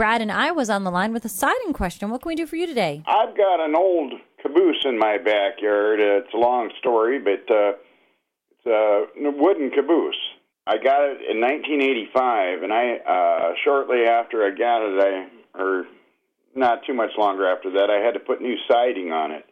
Brad 0.00 0.22
and 0.22 0.32
I 0.32 0.50
was 0.50 0.70
on 0.70 0.84
the 0.84 0.90
line 0.90 1.12
with 1.12 1.26
a 1.26 1.28
siding 1.28 1.74
question. 1.74 2.08
What 2.08 2.22
can 2.22 2.30
we 2.30 2.34
do 2.34 2.46
for 2.46 2.56
you 2.56 2.66
today? 2.66 3.02
I've 3.06 3.36
got 3.36 3.60
an 3.62 3.76
old 3.76 4.14
caboose 4.40 4.82
in 4.86 4.98
my 4.98 5.18
backyard. 5.18 6.00
It's 6.00 6.32
a 6.32 6.38
long 6.38 6.70
story, 6.78 7.18
but 7.18 7.44
uh, 7.54 7.72
it's 8.50 8.64
a 8.64 9.04
wooden 9.14 9.70
caboose. 9.70 10.16
I 10.66 10.78
got 10.78 11.02
it 11.04 11.20
in 11.28 11.38
1985, 11.42 12.62
and 12.62 12.72
I 12.72 12.96
uh, 12.96 13.52
shortly 13.62 14.04
after 14.08 14.42
I 14.42 14.56
got 14.56 14.80
it, 14.80 15.04
I 15.04 15.60
or 15.60 15.84
not 16.56 16.78
too 16.86 16.94
much 16.94 17.10
longer 17.18 17.46
after 17.46 17.70
that, 17.72 17.90
I 17.90 18.02
had 18.02 18.14
to 18.14 18.20
put 18.20 18.40
new 18.40 18.56
siding 18.72 19.12
on 19.12 19.32
it 19.32 19.44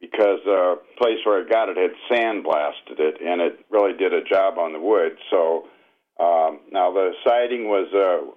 because 0.00 0.38
the 0.46 0.78
uh, 0.78 0.96
place 0.96 1.18
where 1.26 1.44
I 1.44 1.46
got 1.46 1.68
it 1.68 1.76
had 1.76 1.92
sandblasted 2.10 2.98
it, 2.98 3.20
and 3.20 3.42
it 3.42 3.60
really 3.68 3.92
did 3.92 4.14
a 4.14 4.24
job 4.24 4.56
on 4.56 4.72
the 4.72 4.80
wood. 4.80 5.18
So 5.28 5.68
um, 6.18 6.60
now 6.72 6.90
the 6.94 7.10
siding 7.26 7.68
was 7.68 7.92
uh, 7.92 8.32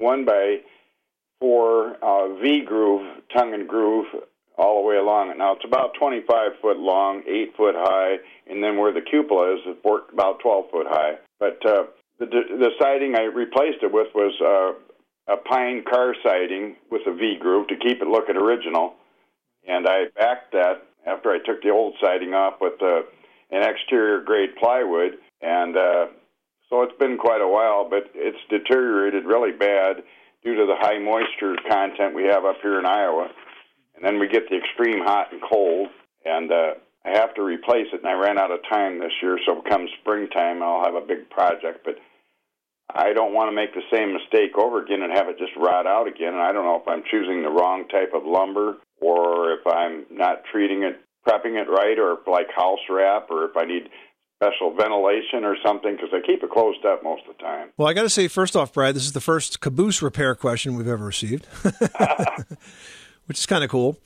one 0.00 0.24
by 0.24 0.62
four 1.40 1.96
uh, 2.02 2.34
V 2.40 2.62
groove, 2.64 3.22
tongue 3.34 3.54
and 3.54 3.68
groove, 3.68 4.06
all 4.58 4.82
the 4.82 4.88
way 4.88 4.96
along 4.96 5.30
it. 5.30 5.38
Now 5.38 5.54
it's 5.54 5.64
about 5.64 5.94
25 5.98 6.52
foot 6.62 6.78
long, 6.78 7.22
eight 7.28 7.54
foot 7.56 7.74
high, 7.76 8.16
and 8.48 8.62
then 8.62 8.78
where 8.78 8.92
the 8.92 9.02
cupola 9.02 9.54
is, 9.54 9.60
it's 9.66 9.80
about 10.12 10.40
12 10.40 10.70
foot 10.70 10.86
high. 10.88 11.14
But 11.38 11.64
uh, 11.66 11.84
the 12.18 12.26
the 12.26 12.70
siding 12.80 13.14
I 13.16 13.24
replaced 13.24 13.82
it 13.82 13.92
with 13.92 14.08
was 14.14 14.32
uh, 14.40 15.32
a 15.32 15.36
pine 15.36 15.84
car 15.88 16.14
siding 16.24 16.76
with 16.90 17.02
a 17.06 17.12
V 17.12 17.36
groove 17.40 17.68
to 17.68 17.76
keep 17.76 18.00
it 18.00 18.08
looking 18.08 18.36
original, 18.36 18.94
and 19.68 19.86
I 19.86 20.04
backed 20.16 20.52
that 20.52 20.86
after 21.06 21.30
I 21.30 21.38
took 21.44 21.62
the 21.62 21.70
old 21.70 21.94
siding 22.02 22.32
off 22.32 22.54
with 22.60 22.80
uh, 22.82 23.02
an 23.50 23.62
exterior 23.62 24.22
grade 24.22 24.56
plywood, 24.58 25.18
and 25.42 25.76
uh, 25.76 26.06
so 26.70 26.82
it's 26.82 26.98
been 26.98 27.18
quite 27.18 27.42
a 27.42 27.48
while, 27.48 27.88
but 27.88 28.10
it's 28.14 28.38
deteriorated 28.48 29.24
really 29.24 29.52
bad 29.52 30.02
due 30.46 30.54
to 30.54 30.64
the 30.64 30.78
high 30.78 31.02
moisture 31.02 31.58
content 31.68 32.14
we 32.14 32.22
have 32.30 32.44
up 32.44 32.62
here 32.62 32.78
in 32.78 32.86
Iowa. 32.86 33.26
And 33.96 34.04
then 34.04 34.20
we 34.20 34.28
get 34.28 34.48
the 34.48 34.56
extreme 34.56 35.02
hot 35.02 35.32
and 35.32 35.42
cold, 35.42 35.88
and 36.24 36.52
uh, 36.52 36.78
I 37.04 37.18
have 37.18 37.34
to 37.34 37.42
replace 37.42 37.90
it. 37.92 37.98
And 37.98 38.06
I 38.06 38.12
ran 38.12 38.38
out 38.38 38.52
of 38.52 38.60
time 38.70 39.00
this 39.00 39.12
year, 39.20 39.40
so 39.44 39.60
come 39.68 39.88
springtime, 40.00 40.62
I'll 40.62 40.84
have 40.84 40.94
a 40.94 41.04
big 41.04 41.28
project. 41.30 41.82
But 41.84 41.96
I 42.94 43.12
don't 43.12 43.34
want 43.34 43.50
to 43.50 43.56
make 43.56 43.74
the 43.74 43.82
same 43.90 44.14
mistake 44.14 44.56
over 44.56 44.84
again 44.84 45.02
and 45.02 45.12
have 45.12 45.28
it 45.28 45.38
just 45.38 45.56
rot 45.56 45.88
out 45.88 46.06
again. 46.06 46.34
And 46.34 46.42
I 46.42 46.52
don't 46.52 46.64
know 46.64 46.78
if 46.78 46.86
I'm 46.86 47.02
choosing 47.10 47.42
the 47.42 47.50
wrong 47.50 47.88
type 47.88 48.12
of 48.14 48.22
lumber 48.24 48.78
or 49.00 49.52
if 49.52 49.66
I'm 49.66 50.06
not 50.10 50.44
treating 50.52 50.84
it, 50.84 51.00
prepping 51.26 51.60
it 51.60 51.68
right, 51.68 51.98
or 51.98 52.18
like 52.30 52.46
house 52.54 52.78
wrap, 52.88 53.30
or 53.30 53.50
if 53.50 53.56
I 53.56 53.64
need 53.64 53.88
special 54.36 54.74
ventilation 54.74 55.44
or 55.44 55.56
something 55.64 55.96
because 55.96 56.10
they 56.12 56.20
keep 56.20 56.42
it 56.42 56.50
closed 56.50 56.84
up 56.84 57.02
most 57.02 57.22
of 57.28 57.36
the 57.36 57.42
time. 57.42 57.70
Well, 57.76 57.88
I 57.88 57.94
got 57.94 58.02
to 58.02 58.10
say, 58.10 58.28
first 58.28 58.54
off, 58.54 58.72
Brad, 58.72 58.94
this 58.94 59.04
is 59.04 59.12
the 59.12 59.20
first 59.20 59.60
caboose 59.60 60.02
repair 60.02 60.34
question 60.34 60.76
we've 60.76 60.88
ever 60.88 61.04
received, 61.04 61.46
which 63.26 63.38
is 63.38 63.46
kind 63.46 63.64
of 63.64 63.70
cool. 63.70 63.98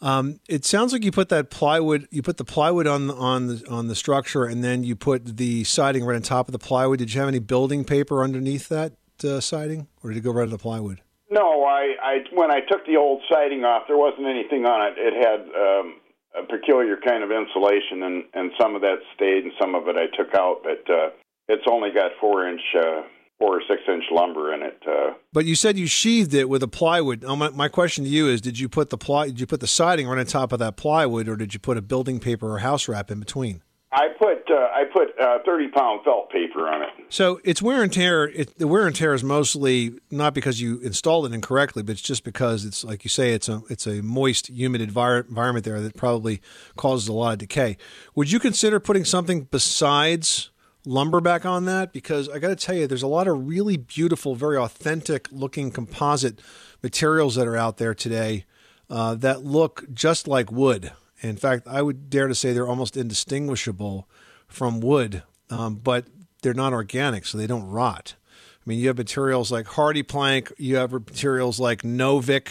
Um, 0.00 0.40
it 0.48 0.64
sounds 0.64 0.92
like 0.92 1.04
you 1.04 1.12
put 1.12 1.28
that 1.28 1.50
plywood, 1.50 2.08
you 2.10 2.22
put 2.22 2.36
the 2.36 2.44
plywood 2.44 2.86
on 2.88 3.06
the, 3.06 3.14
on 3.14 3.46
the 3.46 3.64
on 3.70 3.86
the 3.86 3.94
structure, 3.94 4.44
and 4.44 4.62
then 4.64 4.82
you 4.82 4.96
put 4.96 5.36
the 5.36 5.62
siding 5.62 6.04
right 6.04 6.16
on 6.16 6.22
top 6.22 6.48
of 6.48 6.52
the 6.52 6.58
plywood. 6.58 6.98
Did 6.98 7.14
you 7.14 7.20
have 7.20 7.28
any 7.28 7.38
building 7.38 7.84
paper 7.84 8.24
underneath 8.24 8.68
that 8.68 8.94
uh, 9.24 9.38
siding, 9.38 9.86
or 10.02 10.10
did 10.10 10.18
it 10.18 10.22
go 10.22 10.32
right 10.32 10.42
on 10.42 10.50
the 10.50 10.58
plywood? 10.58 11.00
No, 11.30 11.64
I, 11.64 11.94
I 12.02 12.16
when 12.32 12.50
I 12.50 12.60
took 12.68 12.84
the 12.84 12.96
old 12.96 13.22
siding 13.30 13.64
off, 13.64 13.84
there 13.86 13.96
wasn't 13.96 14.26
anything 14.26 14.66
on 14.66 14.92
it. 14.92 14.94
It 14.98 15.14
had 15.14 15.40
um, 15.54 16.00
a 16.38 16.42
peculiar 16.44 16.96
kind 16.96 17.22
of 17.22 17.30
insulation, 17.30 18.02
and 18.02 18.24
and 18.34 18.50
some 18.60 18.74
of 18.74 18.80
that 18.82 18.98
stayed, 19.14 19.44
and 19.44 19.52
some 19.60 19.74
of 19.74 19.88
it 19.88 19.96
I 19.96 20.06
took 20.16 20.34
out. 20.34 20.62
But 20.62 20.92
uh, 20.92 21.10
it's 21.48 21.64
only 21.70 21.90
got 21.90 22.12
four 22.20 22.48
inch, 22.48 22.60
uh, 22.76 23.02
four 23.38 23.58
or 23.58 23.62
six 23.68 23.82
inch 23.88 24.04
lumber 24.10 24.54
in 24.54 24.62
it. 24.62 24.82
Uh, 24.86 25.14
but 25.32 25.44
you 25.44 25.54
said 25.54 25.78
you 25.78 25.86
sheathed 25.86 26.34
it 26.34 26.48
with 26.48 26.62
a 26.62 26.68
plywood. 26.68 27.22
Now, 27.22 27.34
my, 27.36 27.50
my 27.50 27.68
question 27.68 28.04
to 28.04 28.10
you 28.10 28.28
is: 28.28 28.40
Did 28.40 28.58
you 28.58 28.68
put 28.68 28.90
the 28.90 28.98
ply? 28.98 29.26
Did 29.26 29.40
you 29.40 29.46
put 29.46 29.60
the 29.60 29.66
siding 29.66 30.08
right 30.08 30.18
on 30.18 30.26
top 30.26 30.52
of 30.52 30.58
that 30.60 30.76
plywood, 30.76 31.28
or 31.28 31.36
did 31.36 31.54
you 31.54 31.60
put 31.60 31.76
a 31.76 31.82
building 31.82 32.20
paper 32.20 32.52
or 32.52 32.58
house 32.58 32.88
wrap 32.88 33.10
in 33.10 33.20
between? 33.20 33.62
I 33.92 34.08
put 34.18 34.50
uh, 34.50 34.54
I 34.54 34.84
put 34.90 35.18
uh, 35.20 35.38
thirty 35.44 35.68
pound 35.68 36.02
felt 36.02 36.30
paper 36.30 36.66
on 36.66 36.82
it. 36.82 36.88
So 37.10 37.40
it's 37.44 37.60
wear 37.60 37.82
and 37.82 37.92
tear. 37.92 38.26
It, 38.26 38.58
the 38.58 38.66
wear 38.66 38.86
and 38.86 38.96
tear 38.96 39.12
is 39.12 39.22
mostly 39.22 39.92
not 40.10 40.32
because 40.32 40.62
you 40.62 40.78
installed 40.78 41.26
it 41.26 41.34
incorrectly, 41.34 41.82
but 41.82 41.92
it's 41.92 42.00
just 42.00 42.24
because 42.24 42.64
it's 42.64 42.84
like 42.84 43.04
you 43.04 43.10
say, 43.10 43.34
it's 43.34 43.50
a 43.50 43.60
it's 43.68 43.86
a 43.86 44.00
moist, 44.02 44.48
humid 44.48 44.80
envir- 44.80 45.28
environment 45.28 45.66
there 45.66 45.80
that 45.80 45.94
probably 45.94 46.40
causes 46.76 47.08
a 47.08 47.12
lot 47.12 47.34
of 47.34 47.38
decay. 47.40 47.76
Would 48.14 48.32
you 48.32 48.40
consider 48.40 48.80
putting 48.80 49.04
something 49.04 49.42
besides 49.50 50.50
lumber 50.86 51.20
back 51.20 51.44
on 51.44 51.66
that? 51.66 51.92
Because 51.92 52.30
I 52.30 52.38
got 52.38 52.48
to 52.48 52.56
tell 52.56 52.74
you, 52.74 52.86
there's 52.86 53.02
a 53.02 53.06
lot 53.08 53.28
of 53.28 53.46
really 53.46 53.76
beautiful, 53.76 54.34
very 54.34 54.56
authentic 54.56 55.28
looking 55.30 55.70
composite 55.70 56.40
materials 56.82 57.34
that 57.34 57.46
are 57.46 57.58
out 57.58 57.76
there 57.76 57.94
today 57.94 58.46
uh, 58.88 59.14
that 59.16 59.44
look 59.44 59.84
just 59.92 60.26
like 60.26 60.50
wood. 60.50 60.92
In 61.22 61.36
fact, 61.36 61.68
I 61.68 61.82
would 61.82 62.10
dare 62.10 62.26
to 62.26 62.34
say 62.34 62.52
they're 62.52 62.68
almost 62.68 62.96
indistinguishable 62.96 64.08
from 64.48 64.80
wood, 64.80 65.22
um, 65.50 65.76
but 65.76 66.06
they're 66.42 66.52
not 66.52 66.72
organic, 66.72 67.24
so 67.24 67.38
they 67.38 67.46
don't 67.46 67.68
rot. 67.68 68.16
I 68.64 68.68
mean, 68.68 68.78
you 68.80 68.88
have 68.88 68.98
materials 68.98 69.50
like 69.50 69.66
HardiePlank, 69.66 70.52
you 70.58 70.76
have 70.76 70.92
materials 70.92 71.60
like 71.60 71.82
Novik, 71.82 72.48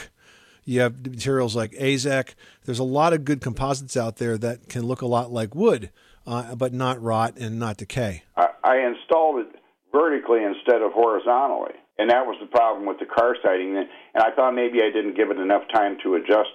you 0.63 0.79
have 0.81 1.05
materials 1.05 1.55
like 1.55 1.71
Azek. 1.71 2.35
There's 2.65 2.79
a 2.79 2.83
lot 2.83 3.13
of 3.13 3.25
good 3.25 3.41
composites 3.41 3.97
out 3.97 4.17
there 4.17 4.37
that 4.37 4.69
can 4.69 4.83
look 4.83 5.01
a 5.01 5.07
lot 5.07 5.31
like 5.31 5.53
wood, 5.53 5.91
uh, 6.25 6.55
but 6.55 6.73
not 6.73 7.01
rot 7.01 7.37
and 7.37 7.59
not 7.59 7.77
decay. 7.77 8.23
I, 8.37 8.47
I 8.63 8.77
installed 8.87 9.39
it 9.39 9.55
vertically 9.91 10.43
instead 10.43 10.81
of 10.81 10.93
horizontally, 10.93 11.75
and 11.97 12.09
that 12.09 12.25
was 12.25 12.37
the 12.39 12.47
problem 12.47 12.85
with 12.85 12.99
the 12.99 13.05
car 13.05 13.35
siding. 13.43 13.75
And 13.77 13.87
I 14.15 14.31
thought 14.31 14.53
maybe 14.53 14.79
I 14.81 14.91
didn't 14.91 15.17
give 15.17 15.29
it 15.29 15.37
enough 15.37 15.63
time 15.73 15.97
to 16.03 16.15
adjust 16.15 16.51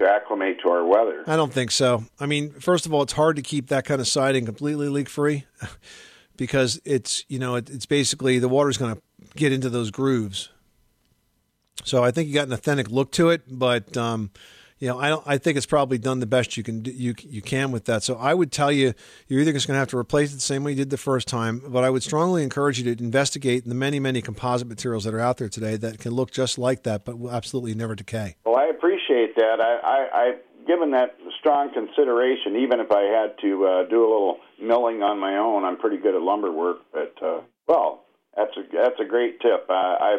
to 0.00 0.10
acclimate 0.10 0.60
to 0.62 0.70
our 0.70 0.84
weather. 0.84 1.22
I 1.26 1.36
don't 1.36 1.52
think 1.52 1.70
so. 1.70 2.04
I 2.18 2.26
mean, 2.26 2.52
first 2.52 2.86
of 2.86 2.92
all, 2.92 3.02
it's 3.02 3.12
hard 3.12 3.36
to 3.36 3.42
keep 3.42 3.68
that 3.68 3.84
kind 3.84 4.00
of 4.00 4.08
siding 4.08 4.46
completely 4.46 4.88
leak 4.88 5.08
free 5.08 5.44
because 6.36 6.80
it's 6.84 7.24
you 7.28 7.38
know 7.38 7.54
it, 7.54 7.70
it's 7.70 7.86
basically 7.86 8.38
the 8.38 8.48
water's 8.48 8.78
going 8.78 8.94
to 8.94 9.02
get 9.36 9.52
into 9.52 9.68
those 9.68 9.90
grooves. 9.90 10.48
So 11.84 12.02
I 12.02 12.10
think 12.10 12.28
you 12.28 12.34
got 12.34 12.46
an 12.46 12.52
authentic 12.52 12.90
look 12.90 13.12
to 13.12 13.30
it, 13.30 13.42
but 13.46 13.96
um, 13.96 14.30
you 14.80 14.88
know 14.88 14.98
I 14.98 15.08
don't. 15.08 15.22
I 15.26 15.38
think 15.38 15.56
it's 15.56 15.66
probably 15.66 15.98
done 15.98 16.18
the 16.18 16.26
best 16.26 16.56
you 16.56 16.62
can 16.62 16.80
do, 16.80 16.90
you 16.90 17.14
you 17.18 17.42
can 17.42 17.70
with 17.70 17.84
that. 17.84 18.02
So 18.02 18.16
I 18.16 18.34
would 18.34 18.50
tell 18.50 18.72
you 18.72 18.94
you're 19.28 19.40
either 19.40 19.52
just 19.52 19.66
going 19.66 19.76
to 19.76 19.78
have 19.78 19.88
to 19.90 19.98
replace 19.98 20.32
it 20.32 20.36
the 20.36 20.40
same 20.40 20.64
way 20.64 20.72
you 20.72 20.76
did 20.76 20.90
the 20.90 20.96
first 20.96 21.28
time, 21.28 21.62
but 21.68 21.84
I 21.84 21.90
would 21.90 22.02
strongly 22.02 22.42
encourage 22.42 22.80
you 22.80 22.94
to 22.94 23.02
investigate 23.02 23.64
the 23.66 23.74
many 23.74 24.00
many 24.00 24.20
composite 24.22 24.66
materials 24.66 25.04
that 25.04 25.14
are 25.14 25.20
out 25.20 25.36
there 25.36 25.48
today 25.48 25.76
that 25.76 25.98
can 25.98 26.12
look 26.12 26.30
just 26.32 26.58
like 26.58 26.82
that, 26.82 27.04
but 27.04 27.18
will 27.18 27.30
absolutely 27.30 27.74
never 27.74 27.94
decay. 27.94 28.36
Well, 28.44 28.56
I 28.56 28.66
appreciate 28.66 29.36
that. 29.36 29.60
I, 29.60 29.76
I, 29.84 30.22
I've 30.22 30.66
given 30.66 30.92
that 30.92 31.16
strong 31.38 31.72
consideration, 31.72 32.56
even 32.56 32.80
if 32.80 32.90
I 32.90 33.02
had 33.02 33.38
to 33.42 33.66
uh, 33.66 33.84
do 33.88 34.00
a 34.00 34.08
little 34.08 34.38
milling 34.60 35.02
on 35.02 35.18
my 35.18 35.36
own. 35.36 35.64
I'm 35.64 35.76
pretty 35.76 35.96
good 35.96 36.14
at 36.14 36.22
lumber 36.22 36.52
work, 36.52 36.78
but 36.92 37.14
uh, 37.22 37.40
well, 37.66 38.04
that's 38.36 38.56
a 38.56 38.62
that's 38.72 39.00
a 39.00 39.04
great 39.04 39.40
tip. 39.40 39.66
Uh, 39.68 39.72
I 39.72 40.16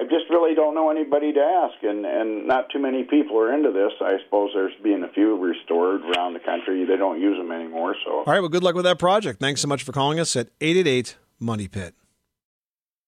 I 0.00 0.04
just 0.04 0.30
really 0.30 0.54
don't 0.54 0.74
know 0.74 0.90
anybody 0.90 1.30
to 1.34 1.40
ask, 1.40 1.74
and 1.82 2.06
and 2.06 2.46
not 2.46 2.70
too 2.70 2.78
many 2.78 3.04
people 3.04 3.38
are 3.38 3.52
into 3.52 3.70
this. 3.70 3.92
I 4.00 4.16
suppose 4.24 4.50
there's 4.54 4.72
being 4.82 5.02
a 5.04 5.12
few 5.12 5.36
restored 5.36 6.00
around 6.02 6.32
the 6.32 6.40
country. 6.40 6.86
They 6.86 6.96
don't 6.96 7.20
use 7.20 7.36
them 7.36 7.52
anymore. 7.52 7.94
So 8.06 8.10
all 8.10 8.24
right, 8.26 8.40
well, 8.40 8.48
good 8.48 8.62
luck 8.62 8.74
with 8.74 8.84
that 8.84 8.98
project. 8.98 9.40
Thanks 9.40 9.60
so 9.60 9.68
much 9.68 9.82
for 9.82 9.92
calling 9.92 10.18
us 10.18 10.34
at 10.36 10.48
eight 10.62 10.78
eight 10.78 10.86
eight 10.86 11.16
Money 11.38 11.68
Pit. 11.68 11.94